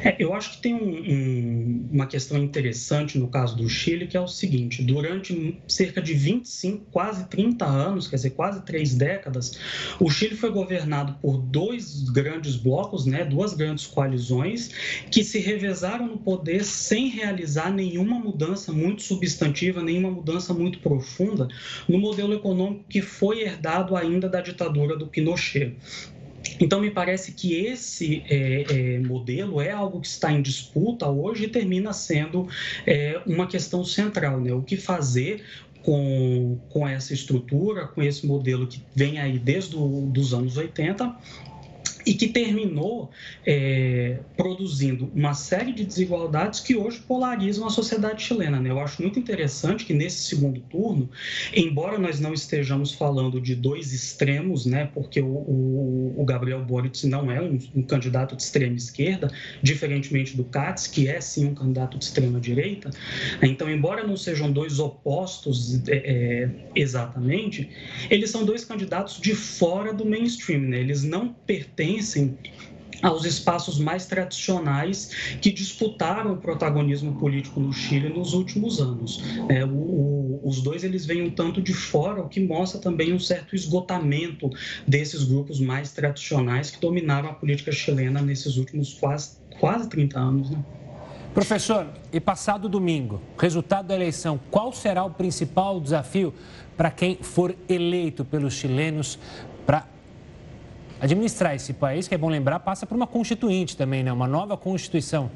[0.05, 4.17] É, eu acho que tem um, um, uma questão interessante no caso do Chile, que
[4.17, 9.59] é o seguinte: durante cerca de 25, quase 30 anos, quer dizer, quase três décadas,
[10.01, 14.71] o Chile foi governado por dois grandes blocos, né, duas grandes coalizões,
[15.11, 21.49] que se revezaram no poder sem realizar nenhuma mudança muito substantiva, nenhuma mudança muito profunda
[21.89, 25.77] no modelo econômico que foi herdado ainda da ditadura do Pinochet.
[26.61, 31.45] Então, me parece que esse é, é, modelo é algo que está em disputa hoje
[31.45, 32.49] e termina sendo
[32.87, 34.41] é, uma questão central.
[34.41, 34.53] Né?
[34.53, 35.45] O que fazer
[35.83, 41.17] com, com essa estrutura, com esse modelo que vem aí desde os anos 80
[42.07, 43.11] e que terminou
[43.47, 48.61] é, produzindo uma série de desigualdades que hoje polarizam a sociedade chilena.
[48.61, 48.71] Né?
[48.71, 51.09] Eu acho muito interessante que nesse segundo turno,
[51.55, 57.07] embora nós não estejamos falando de dois extremos, né, porque o, o, o Gabriel Boric
[57.07, 59.31] não é um, um, candidato de extrema esquerda,
[59.63, 62.91] diferentemente do Katz, que é sim um candidato de extrema direita.
[63.43, 67.69] Então, embora não sejam dois opostos é, é, exatamente,
[68.11, 70.63] eles são dois candidatos de fora do mainstream.
[70.63, 70.81] Né?
[70.81, 72.39] Eles não pertencem pertencem
[73.03, 79.21] aos espaços mais tradicionais que disputaram o protagonismo político no Chile nos últimos anos.
[79.49, 83.13] É, o, o, os dois eles vêm um tanto de fora, o que mostra também
[83.13, 84.49] um certo esgotamento
[84.87, 90.51] desses grupos mais tradicionais que dominaram a política chilena nesses últimos quase, quase 30 anos.
[90.51, 90.65] Né?
[91.35, 96.33] Professor, e passado domingo, resultado da eleição, qual será o principal desafio
[96.77, 99.19] para quem for eleito pelos chilenos
[99.67, 99.92] para
[101.03, 104.13] administrar esse país, que é bom lembrar, passa por uma constituinte também, né?
[104.13, 105.29] uma nova constituição.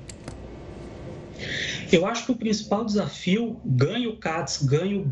[1.92, 5.05] Eu acho que o principal desafio, ganha o Katz, ganha o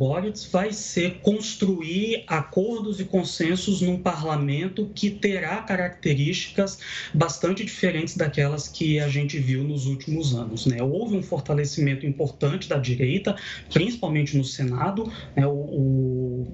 [0.50, 6.78] vai ser construir acordos e consensos num parlamento que terá características
[7.12, 10.66] bastante diferentes daquelas que a gente viu nos últimos anos.
[10.66, 10.82] Né?
[10.82, 13.36] Houve um fortalecimento importante da direita,
[13.72, 15.12] principalmente no Senado.
[15.36, 15.46] Né?
[15.46, 16.46] o, o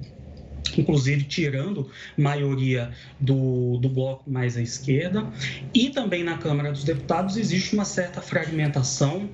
[0.80, 5.26] inclusive tirando maioria do, do bloco mais à esquerda.
[5.74, 9.28] E também na Câmara dos Deputados existe uma certa fragmentação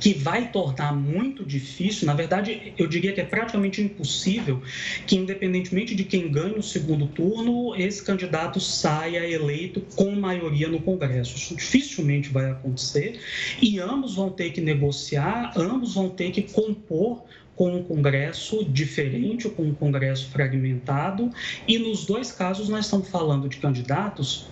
[0.00, 4.62] que vai tornar muito difícil, na verdade, eu diria que é praticamente impossível
[5.06, 10.80] que, independentemente de quem ganhe o segundo turno, esse candidato saia eleito com maioria no
[10.80, 11.36] Congresso.
[11.36, 13.20] Isso dificilmente vai acontecer
[13.60, 17.24] e ambos vão ter que negociar, ambos vão ter que compor
[17.58, 21.28] com um Congresso diferente, com um Congresso fragmentado,
[21.66, 24.48] e nos dois casos nós estamos falando de candidatos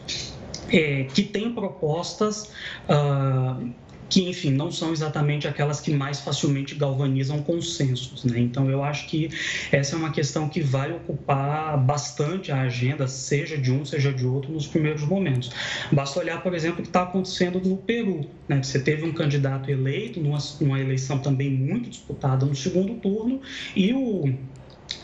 [0.68, 2.50] é, que têm propostas.
[2.88, 3.70] Uh,
[4.08, 8.24] que, enfim, não são exatamente aquelas que mais facilmente galvanizam consensos.
[8.24, 8.40] Né?
[8.40, 9.30] Então, eu acho que
[9.72, 14.26] essa é uma questão que vai ocupar bastante a agenda, seja de um, seja de
[14.26, 15.50] outro, nos primeiros momentos.
[15.90, 18.28] Basta olhar, por exemplo, o que está acontecendo no Peru.
[18.48, 18.62] Né?
[18.62, 23.40] Você teve um candidato eleito numa, numa eleição também muito disputada no segundo turno
[23.74, 24.34] e o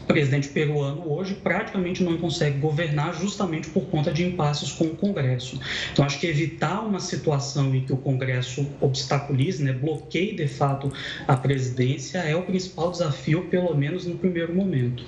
[0.03, 4.97] o presidente peruano hoje praticamente não consegue governar justamente por conta de impasses com o
[4.97, 5.61] Congresso.
[5.93, 10.93] Então, acho que evitar uma situação em que o Congresso obstaculize, né, bloqueie de fato
[11.27, 15.05] a presidência, é o principal desafio, pelo menos no primeiro momento.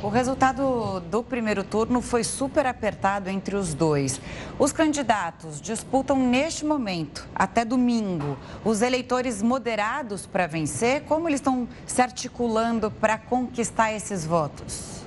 [0.00, 4.20] O resultado do primeiro turno foi super apertado entre os dois.
[4.56, 11.02] Os candidatos disputam neste momento, até domingo, os eleitores moderados para vencer.
[11.02, 14.97] Como eles estão se articulando para conquistar esses votos?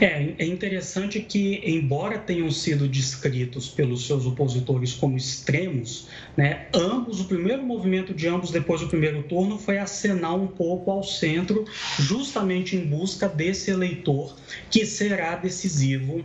[0.00, 7.20] É, é interessante que, embora tenham sido descritos pelos seus opositores como extremos, né, ambos,
[7.20, 11.64] o primeiro movimento de ambos depois do primeiro turno foi acenar um pouco ao centro,
[11.98, 14.36] justamente em busca desse eleitor
[14.70, 16.24] que será decisivo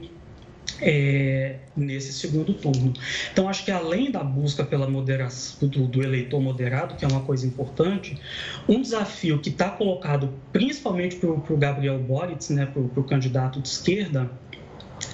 [0.83, 2.93] é, nesse segundo turno.
[3.31, 7.21] Então, acho que além da busca pela moderação do, do eleitor moderado, que é uma
[7.21, 8.19] coisa importante,
[8.67, 13.67] um desafio que está colocado principalmente para o Gabriel Boric, né, para o candidato de
[13.69, 14.29] esquerda,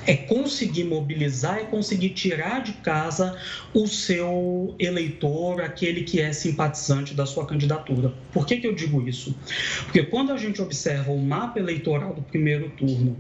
[0.05, 3.38] é conseguir mobilizar e conseguir tirar de casa
[3.73, 8.13] o seu eleitor, aquele que é simpatizante da sua candidatura.
[8.32, 9.36] Por que, que eu digo isso?
[9.84, 13.17] Porque quando a gente observa o mapa eleitoral do primeiro turno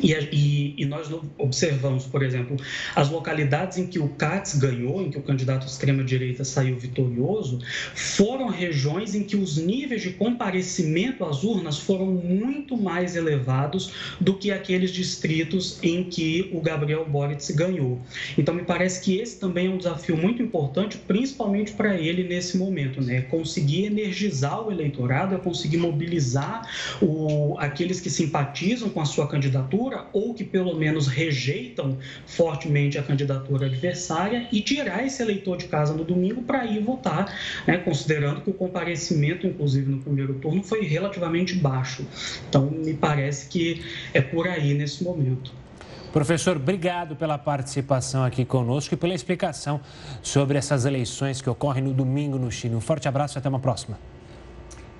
[0.00, 2.56] e, e, e, nós observamos, por exemplo,
[2.94, 7.58] as localidades em que o CATS ganhou, em que o candidato extrema-direita saiu vitorioso,
[7.94, 14.34] foram regiões em que os níveis de comparecimento às urnas foram muito mais elevados do
[14.34, 18.00] que aqueles distritos em que o Gabriel Boric ganhou.
[18.36, 22.56] Então, me parece que esse também é um desafio muito importante, principalmente para ele nesse
[22.56, 23.22] momento, né?
[23.22, 26.68] Conseguir energizar o eleitorado, é conseguir mobilizar
[27.00, 29.81] o, aqueles que simpatizam com a sua candidatura
[30.12, 35.92] ou que pelo menos rejeitam fortemente a candidatura adversária e tirar esse eleitor de casa
[35.94, 37.34] no domingo para ir votar,
[37.66, 42.06] né, considerando que o comparecimento, inclusive no primeiro turno, foi relativamente baixo.
[42.48, 43.82] Então, me parece que
[44.14, 45.52] é por aí nesse momento.
[46.12, 49.80] Professor, obrigado pela participação aqui conosco e pela explicação
[50.22, 52.74] sobre essas eleições que ocorrem no domingo no Chile.
[52.74, 54.11] Um forte abraço e até uma próxima.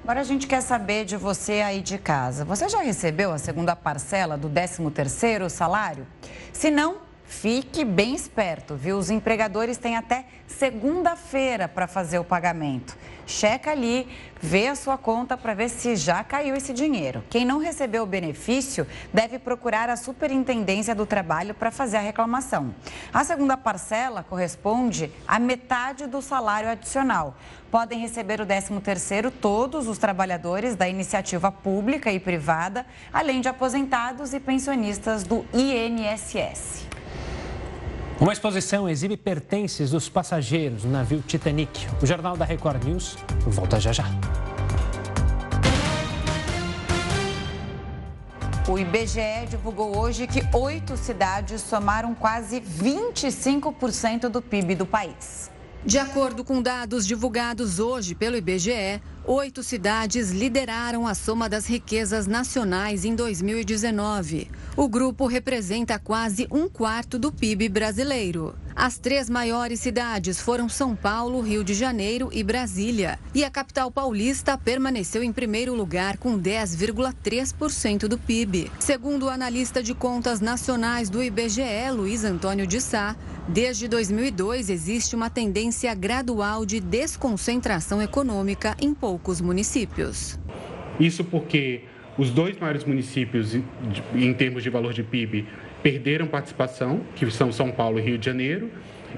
[0.03, 2.45] Agora a gente quer saber de você aí de casa.
[2.45, 6.09] Você já recebeu a segunda parcela do 13º salário?
[6.53, 8.99] Se não, fique bem esperto, viu?
[8.99, 14.09] Os empregadores têm até segunda-feira para fazer o pagamento checa ali,
[14.41, 17.25] vê a sua conta para ver se já caiu esse dinheiro.
[17.31, 22.75] Quem não recebeu o benefício deve procurar a Superintendência do Trabalho para fazer a reclamação.
[23.13, 27.37] A segunda parcela corresponde à metade do salário adicional.
[27.73, 34.35] Podem receber o 13º todos os trabalhadores da iniciativa pública e privada, além de aposentados
[34.35, 36.87] e pensionistas do INSS.
[38.21, 41.89] Uma exposição exibe pertences dos passageiros no navio Titanic.
[42.03, 44.05] O Jornal da Record News volta já já.
[48.69, 55.51] O IBGE divulgou hoje que oito cidades somaram quase 25% do PIB do país.
[55.85, 62.27] De acordo com dados divulgados hoje pelo IBGE, Oito cidades lideraram a soma das riquezas
[62.27, 64.51] nacionais em 2019.
[64.77, 68.53] O grupo representa quase um quarto do PIB brasileiro.
[68.75, 73.19] As três maiores cidades foram São Paulo, Rio de Janeiro e Brasília.
[73.35, 78.71] E a capital paulista permaneceu em primeiro lugar com 10,3% do PIB.
[78.79, 83.15] Segundo o analista de contas nacionais do IBGE, Luiz Antônio de Sá,
[83.47, 90.39] desde 2002 existe uma tendência gradual de desconcentração econômica em poucos municípios.
[90.99, 91.85] Isso porque
[92.17, 93.55] os dois maiores municípios,
[94.15, 95.47] em termos de valor de PIB,
[95.83, 98.71] perderam participação, que são São Paulo e Rio de Janeiro,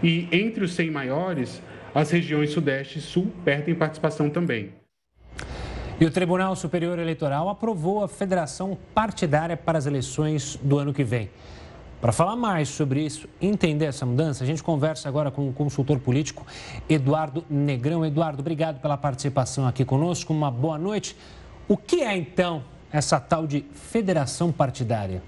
[0.03, 1.63] e entre os 100 maiores,
[1.95, 4.73] as regiões Sudeste e Sul perdem participação também.
[6.01, 11.05] E o Tribunal Superior Eleitoral aprovou a federação partidária para as eleições do ano que
[11.05, 11.31] vem.
[12.01, 15.99] Para falar mais sobre isso, entender essa mudança, a gente conversa agora com o consultor
[16.01, 16.45] político
[16.89, 18.05] Eduardo Negrão.
[18.05, 20.33] Eduardo, obrigado pela participação aqui conosco.
[20.33, 21.17] Uma boa noite.
[21.69, 25.23] O que é então essa tal de federação partidária?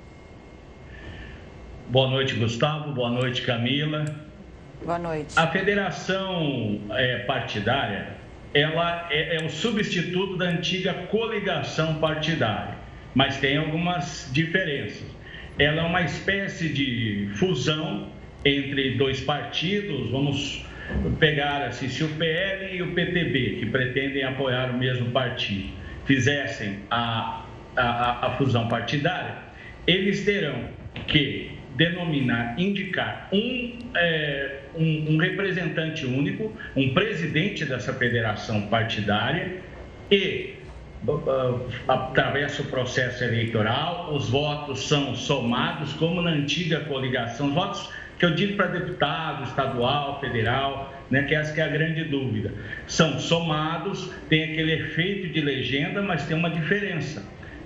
[1.89, 2.93] Boa noite, Gustavo.
[2.93, 4.05] Boa noite, Camila.
[4.85, 5.35] Boa noite.
[5.37, 8.09] A federação é, partidária,
[8.53, 12.75] ela é, é o substituto da antiga coligação partidária,
[13.15, 15.17] mas tem algumas diferenças
[15.59, 18.09] ela é uma espécie de fusão
[18.45, 20.65] entre dois partidos, vamos
[21.19, 25.71] pegar assim, se o PL e o PTB, que pretendem apoiar o mesmo partido,
[26.05, 27.45] fizessem a,
[27.75, 29.35] a, a fusão partidária,
[29.87, 30.69] eles terão
[31.09, 39.61] que denominar, indicar um, é, um, um representante único, um presidente dessa federação partidária
[40.11, 40.55] e
[41.87, 48.25] atravessa o processo eleitoral, os votos são somados, como na antiga coligação, os votos que
[48.25, 52.53] eu digo para deputado, estadual, federal, né, que essa que é a grande dúvida.
[52.87, 57.23] São somados, tem aquele efeito de legenda, mas tem uma diferença.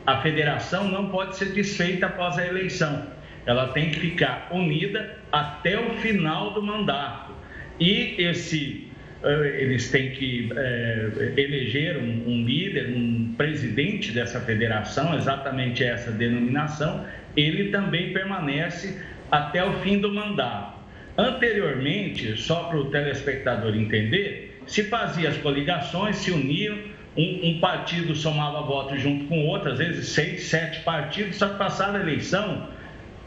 [0.06, 3.06] A federação não pode ser desfeita após a eleição.
[3.46, 7.32] Ela tem que ficar unida até o final do mandato.
[7.78, 8.90] E esse
[9.22, 16.10] eh, eles têm que é, eleger um, um, líder, um presidente dessa federação, exatamente essa
[16.10, 17.04] denominação,
[17.36, 18.98] ele também permanece
[19.30, 20.80] até o fim do mandato.
[21.18, 26.78] Anteriormente, só para o telespectador entender, se fazia as coligações, se uniam,
[27.16, 31.58] um, um, partido somava votos junto com outro, às vezes seis, sete partidos, só que
[31.58, 32.68] passada a eleição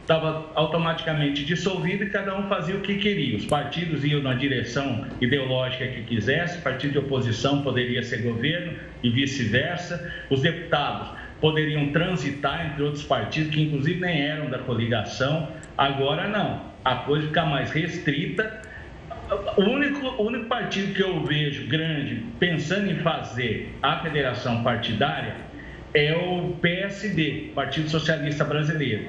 [0.04, 3.38] estava automaticamente dissolvido e cada um fazia o que queria.
[3.38, 9.10] Os partidos iam na direção ideológica que quisesse, partido de oposição poderia ser governo e
[9.10, 10.14] vice-versa.
[10.30, 15.48] Os deputados poderiam transitar entre outros partidos que inclusive nem eram da coligação.
[15.78, 18.62] Agora não, a coisa fica mais restrita.
[19.56, 25.36] O único, o único partido que eu vejo grande pensando em fazer a federação partidária
[25.94, 29.06] é o PSD, Partido Socialista Brasileiro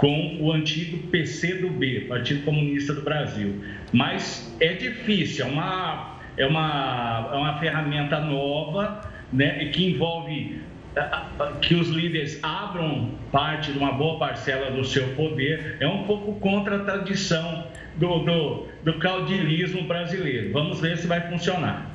[0.00, 3.62] com o antigo PCdoB, Partido Comunista do Brasil.
[3.92, 10.58] Mas é difícil, é uma, é uma, é uma ferramenta nova né, que envolve
[11.60, 16.32] que os líderes abram parte de uma boa parcela do seu poder, é um pouco
[16.40, 20.50] contra a tradição do, do, do caudilismo brasileiro.
[20.50, 21.90] Vamos ver se vai funcionar.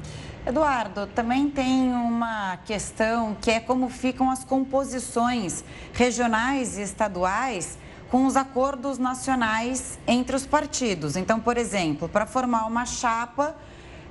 [0.46, 7.80] Eduardo, também tem uma questão que é como ficam as composições regionais e estaduais
[8.10, 11.16] com os acordos nacionais entre os partidos.
[11.16, 13.56] Então, por exemplo, para formar uma chapa,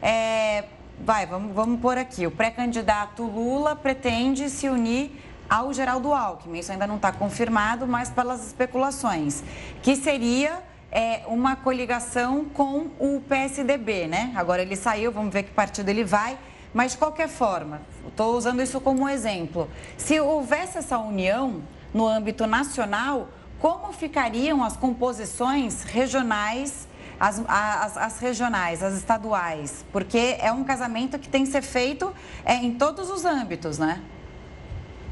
[0.02, 0.64] é,
[1.04, 5.10] vai, vamos, vamos por aqui, o pré-candidato Lula pretende se unir
[5.48, 6.58] ao Geraldo Alckmin.
[6.58, 9.42] Isso ainda não está confirmado, mas pelas especulações,
[9.82, 14.32] que seria é, uma coligação com o PSDB, né?
[14.34, 16.38] Agora ele saiu, vamos ver que partido ele vai.
[16.72, 19.70] Mas, de qualquer forma, estou usando isso como exemplo.
[19.96, 23.28] Se houvesse essa união no âmbito nacional,
[23.64, 26.86] como ficariam as composições regionais,
[27.18, 29.86] as, as, as, regionais, as estaduais?
[29.90, 34.02] Porque é um casamento que tem que ser feito é, em todos os âmbitos, né?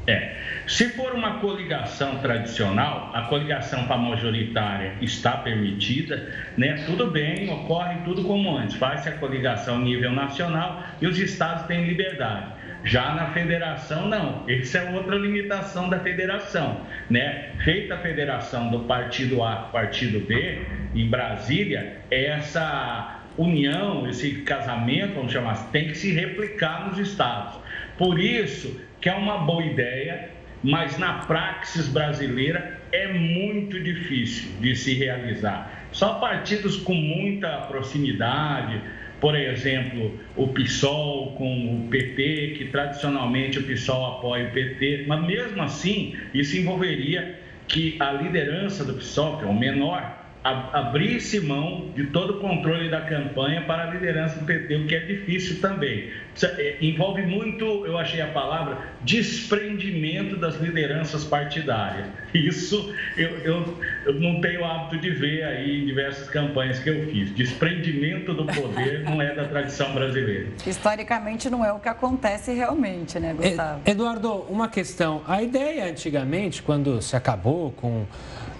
[0.05, 0.35] É.
[0.67, 6.83] Se for uma coligação tradicional, a coligação para majoritária está permitida, né?
[6.85, 8.75] Tudo bem, ocorre tudo como antes.
[8.75, 12.52] Faz-se a coligação nível nacional e os estados têm liberdade.
[12.83, 14.43] Já na federação, não.
[14.47, 16.81] Essa é outra limitação da federação.
[17.09, 17.51] Né?
[17.63, 20.61] Feita a federação do partido A partido B,
[20.93, 27.55] em Brasília, essa união, esse casamento, vamos chamar assim, tem que se replicar nos estados.
[27.97, 30.29] Por isso que é uma boa ideia,
[30.63, 35.83] mas na praxis brasileira é muito difícil de se realizar.
[35.91, 38.81] Só partidos com muita proximidade,
[39.23, 45.25] por exemplo, o PSOL com o PT, que tradicionalmente o PSOL apoia o PT, mas
[45.25, 51.89] mesmo assim isso envolveria que a liderança do PSOL, que é o menor, abrisse mão
[51.95, 55.61] de todo o controle da campanha para a liderança do PT, o que é difícil
[55.61, 56.11] também.
[56.43, 62.07] É, envolve muito, eu achei a palavra, desprendimento das lideranças partidárias.
[62.33, 67.05] Isso eu, eu, eu não tenho hábito de ver aí em diversas campanhas que eu
[67.07, 67.33] fiz.
[67.33, 70.47] Desprendimento do poder não é da tradição brasileira.
[70.65, 73.81] Historicamente não é o que acontece realmente, né, Gustavo?
[73.85, 75.21] Eduardo, uma questão.
[75.27, 78.05] A ideia antigamente, quando se acabou com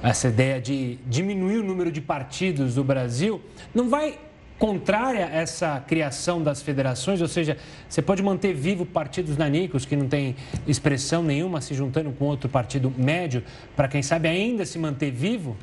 [0.03, 3.41] essa ideia de diminuir o número de partidos do Brasil,
[3.73, 4.19] não vai
[4.59, 7.21] contrária a essa criação das federações?
[7.21, 10.35] Ou seja, você pode manter vivo partidos nanicos que não têm
[10.67, 13.43] expressão nenhuma se juntando com outro partido médio,
[13.75, 15.57] para quem sabe ainda se manter vivo?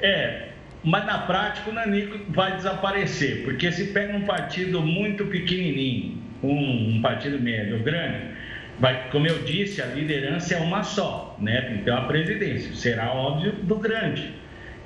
[0.00, 0.48] É,
[0.82, 6.96] mas na prática o nanico vai desaparecer, porque se pega um partido muito pequenininho, um,
[6.96, 8.34] um partido médio grande,
[8.78, 11.78] vai, como eu disse, a liderança é uma só, né?
[11.80, 14.32] Então a presidência será óbvio do grande.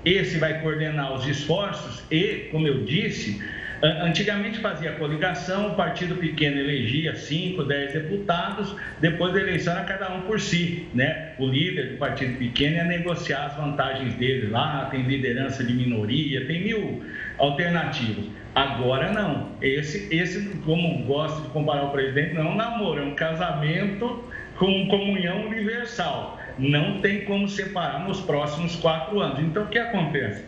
[0.05, 3.43] Esse vai coordenar os esforços e, como eu disse,
[3.81, 10.13] Antigamente fazia coligação, o partido pequeno elegia 5, 10 deputados, depois da eleição era cada
[10.13, 11.35] um por si, né?
[11.39, 16.45] O líder do partido pequeno ia negociar as vantagens dele lá, tem liderança de minoria,
[16.47, 17.05] tem mil
[17.39, 18.25] alternativas.
[18.55, 19.53] Agora não.
[19.61, 24.25] Esse, esse como gosta de comparar o presidente, não é um namoro, é um casamento
[24.59, 26.39] com comunhão universal.
[26.59, 29.39] Não tem como separar nos próximos quatro anos.
[29.41, 30.45] Então, o que acontece?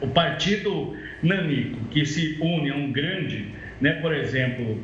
[0.00, 3.48] O partido nanico que se une a um grande,
[3.80, 4.78] né, por exemplo,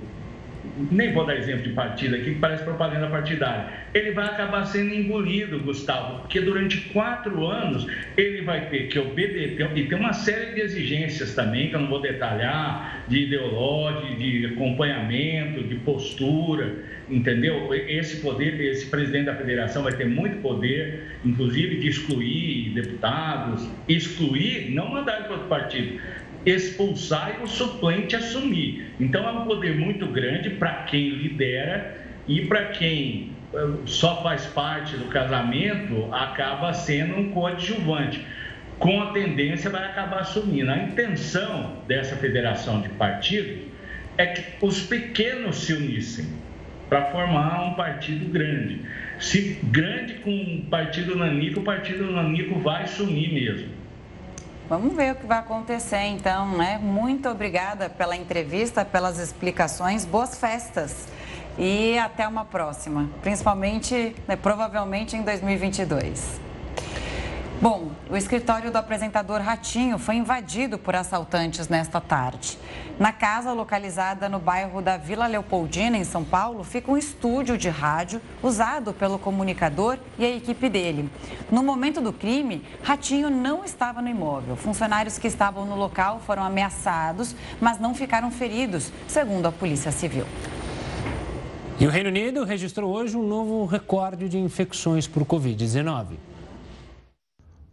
[0.91, 4.95] nem vou dar exemplo de partido aqui, que parece propaganda partidária, ele vai acabar sendo
[4.95, 7.87] engolido, Gustavo, porque durante quatro anos
[8.17, 11.89] ele vai ter que obedecer, e tem uma série de exigências também, que eu não
[11.89, 16.77] vou detalhar, de ideológico, de acompanhamento, de postura,
[17.11, 17.75] entendeu?
[17.75, 24.71] Esse poder, esse presidente da federação vai ter muito poder, inclusive de excluir deputados, excluir,
[24.71, 26.01] não mandar para outro partido,
[26.45, 28.93] expulsar e o suplente assumir.
[28.99, 34.47] Então é um poder muito grande para quem lidera e para quem eh, só faz
[34.47, 38.24] parte do casamento acaba sendo um coadjuvante.
[38.78, 40.70] Com a tendência vai acabar assumindo.
[40.70, 43.62] A intenção dessa federação de partidos
[44.18, 46.26] é que os pequenos se unissem
[46.88, 48.80] para formar um partido grande.
[49.18, 53.82] Se grande com o partido nanico, o partido nanico vai sumir mesmo.
[54.73, 56.79] Vamos ver o que vai acontecer então, né?
[56.83, 60.07] Muito obrigada pela entrevista, pelas explicações.
[60.07, 61.09] Boas festas
[61.59, 66.41] e até uma próxima, principalmente, né, provavelmente em 2022.
[67.63, 72.59] Bom, o escritório do apresentador Ratinho foi invadido por assaltantes nesta tarde.
[72.99, 77.69] Na casa localizada no bairro da Vila Leopoldina, em São Paulo, fica um estúdio de
[77.69, 81.09] rádio usado pelo comunicador e a equipe dele.
[81.53, 84.57] No momento do crime, Ratinho não estava no imóvel.
[84.57, 90.27] Funcionários que estavam no local foram ameaçados, mas não ficaram feridos, segundo a Polícia Civil.
[91.79, 96.32] E o Reino Unido registrou hoje um novo recorde de infecções por Covid-19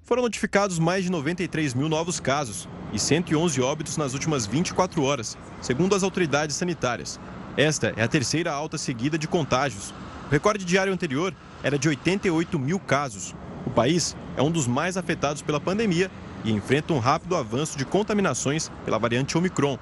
[0.10, 5.38] foram notificados mais de 93 mil novos casos e 111 óbitos nas últimas 24 horas,
[5.62, 7.20] segundo as autoridades sanitárias.
[7.56, 9.94] Esta é a terceira alta seguida de contágios.
[10.26, 11.32] O recorde diário anterior
[11.62, 13.36] era de 88 mil casos.
[13.68, 16.10] O país é um dos mais afetados pela pandemia
[16.44, 19.78] e enfrenta um rápido avanço de contaminações pela variante Omicron.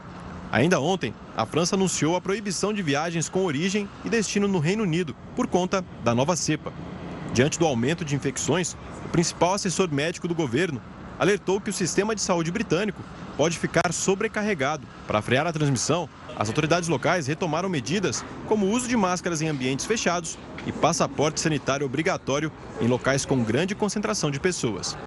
[0.51, 4.83] Ainda ontem, a França anunciou a proibição de viagens com origem e destino no Reino
[4.83, 6.73] Unido por conta da nova cepa.
[7.33, 8.75] Diante do aumento de infecções,
[9.05, 10.81] o principal assessor médico do governo
[11.19, 13.01] alertou que o sistema de saúde britânico
[13.35, 14.87] pode ficar sobrecarregado.
[15.05, 19.47] Para frear a transmissão, as autoridades locais retomaram medidas como o uso de máscaras em
[19.47, 22.51] ambientes fechados e passaporte sanitário obrigatório
[22.81, 24.97] em locais com grande concentração de pessoas.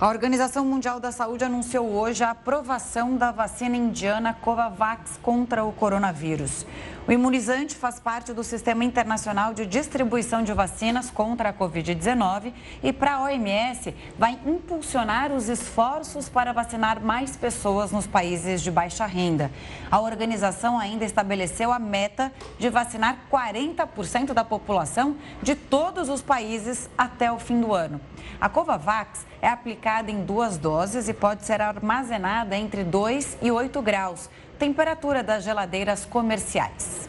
[0.00, 5.72] A Organização Mundial da Saúde anunciou hoje a aprovação da vacina indiana Covax contra o
[5.72, 6.64] coronavírus.
[7.08, 12.92] O imunizante faz parte do Sistema Internacional de Distribuição de Vacinas contra a Covid-19 e,
[12.92, 19.06] para a OMS, vai impulsionar os esforços para vacinar mais pessoas nos países de baixa
[19.06, 19.50] renda.
[19.90, 26.88] A organização ainda estabeleceu a meta de vacinar 40% da população de todos os países
[26.98, 27.98] até o fim do ano.
[28.38, 33.80] A Covavax é aplicada em duas doses e pode ser armazenada entre 2 e 8
[33.80, 34.28] graus
[34.60, 37.08] temperatura das geladeiras comerciais.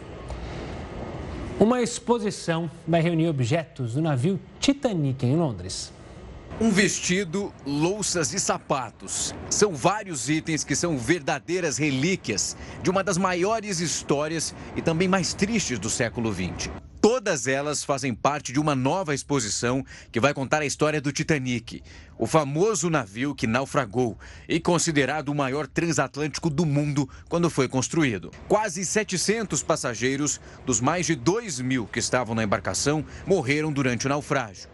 [1.60, 5.92] Uma exposição vai reunir objetos do navio Titanic em Londres.
[6.62, 9.36] Um vestido, louças e sapatos.
[9.50, 15.34] São vários itens que são verdadeiras relíquias de uma das maiores histórias e também mais
[15.34, 16.72] tristes do século XX.
[17.02, 21.82] Todas elas fazem parte de uma nova exposição que vai contar a história do Titanic,
[22.16, 24.16] o famoso navio que naufragou
[24.48, 28.30] e considerado o maior transatlântico do mundo quando foi construído.
[28.48, 34.10] Quase 700 passageiros dos mais de 2 mil que estavam na embarcação morreram durante o
[34.10, 34.70] naufrágio.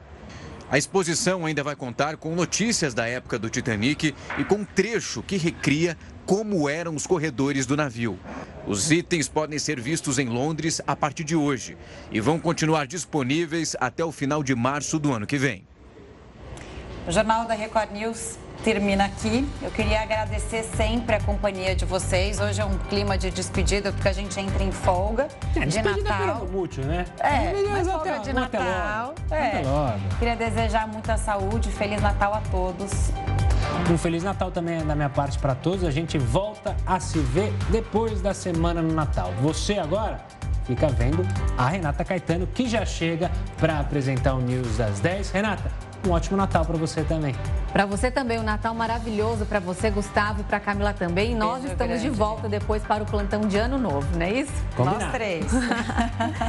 [0.69, 5.23] A exposição ainda vai contar com notícias da época do Titanic e com um trecho
[5.23, 5.97] que recria
[6.27, 8.19] como eram os corredores do navio.
[8.67, 11.77] Os itens podem ser vistos em Londres a partir de hoje
[12.11, 15.65] e vão continuar disponíveis até o final de março do ano que vem.
[17.07, 19.47] O Jornal da Record News termina aqui.
[19.61, 22.39] Eu queria agradecer sempre a companhia de vocês.
[22.39, 26.47] Hoje é um clima de despedida, porque a gente entra em folga é, de Natal.
[26.51, 27.05] É útil, né?
[27.19, 29.15] É, mas folga de Natal.
[29.31, 29.61] É.
[30.19, 33.11] Queria desejar muita saúde, Feliz Natal a todos.
[33.89, 35.83] Um Feliz Natal também da minha parte para todos.
[35.83, 39.31] A gente volta a se ver depois da semana no Natal.
[39.41, 40.19] Você agora
[40.65, 41.25] fica vendo
[41.57, 45.31] a Renata Caetano, que já chega para apresentar o News das 10.
[45.31, 45.71] Renata,
[46.07, 47.35] um ótimo Natal para você também.
[47.71, 51.33] Para você também, um Natal maravilhoso para você, Gustavo, e para Camila também.
[51.33, 52.09] E nós Beijo estamos grande.
[52.09, 54.51] de volta depois para o plantão de Ano Novo, não é isso?
[54.75, 55.03] Combinado.
[55.03, 55.45] Nós três.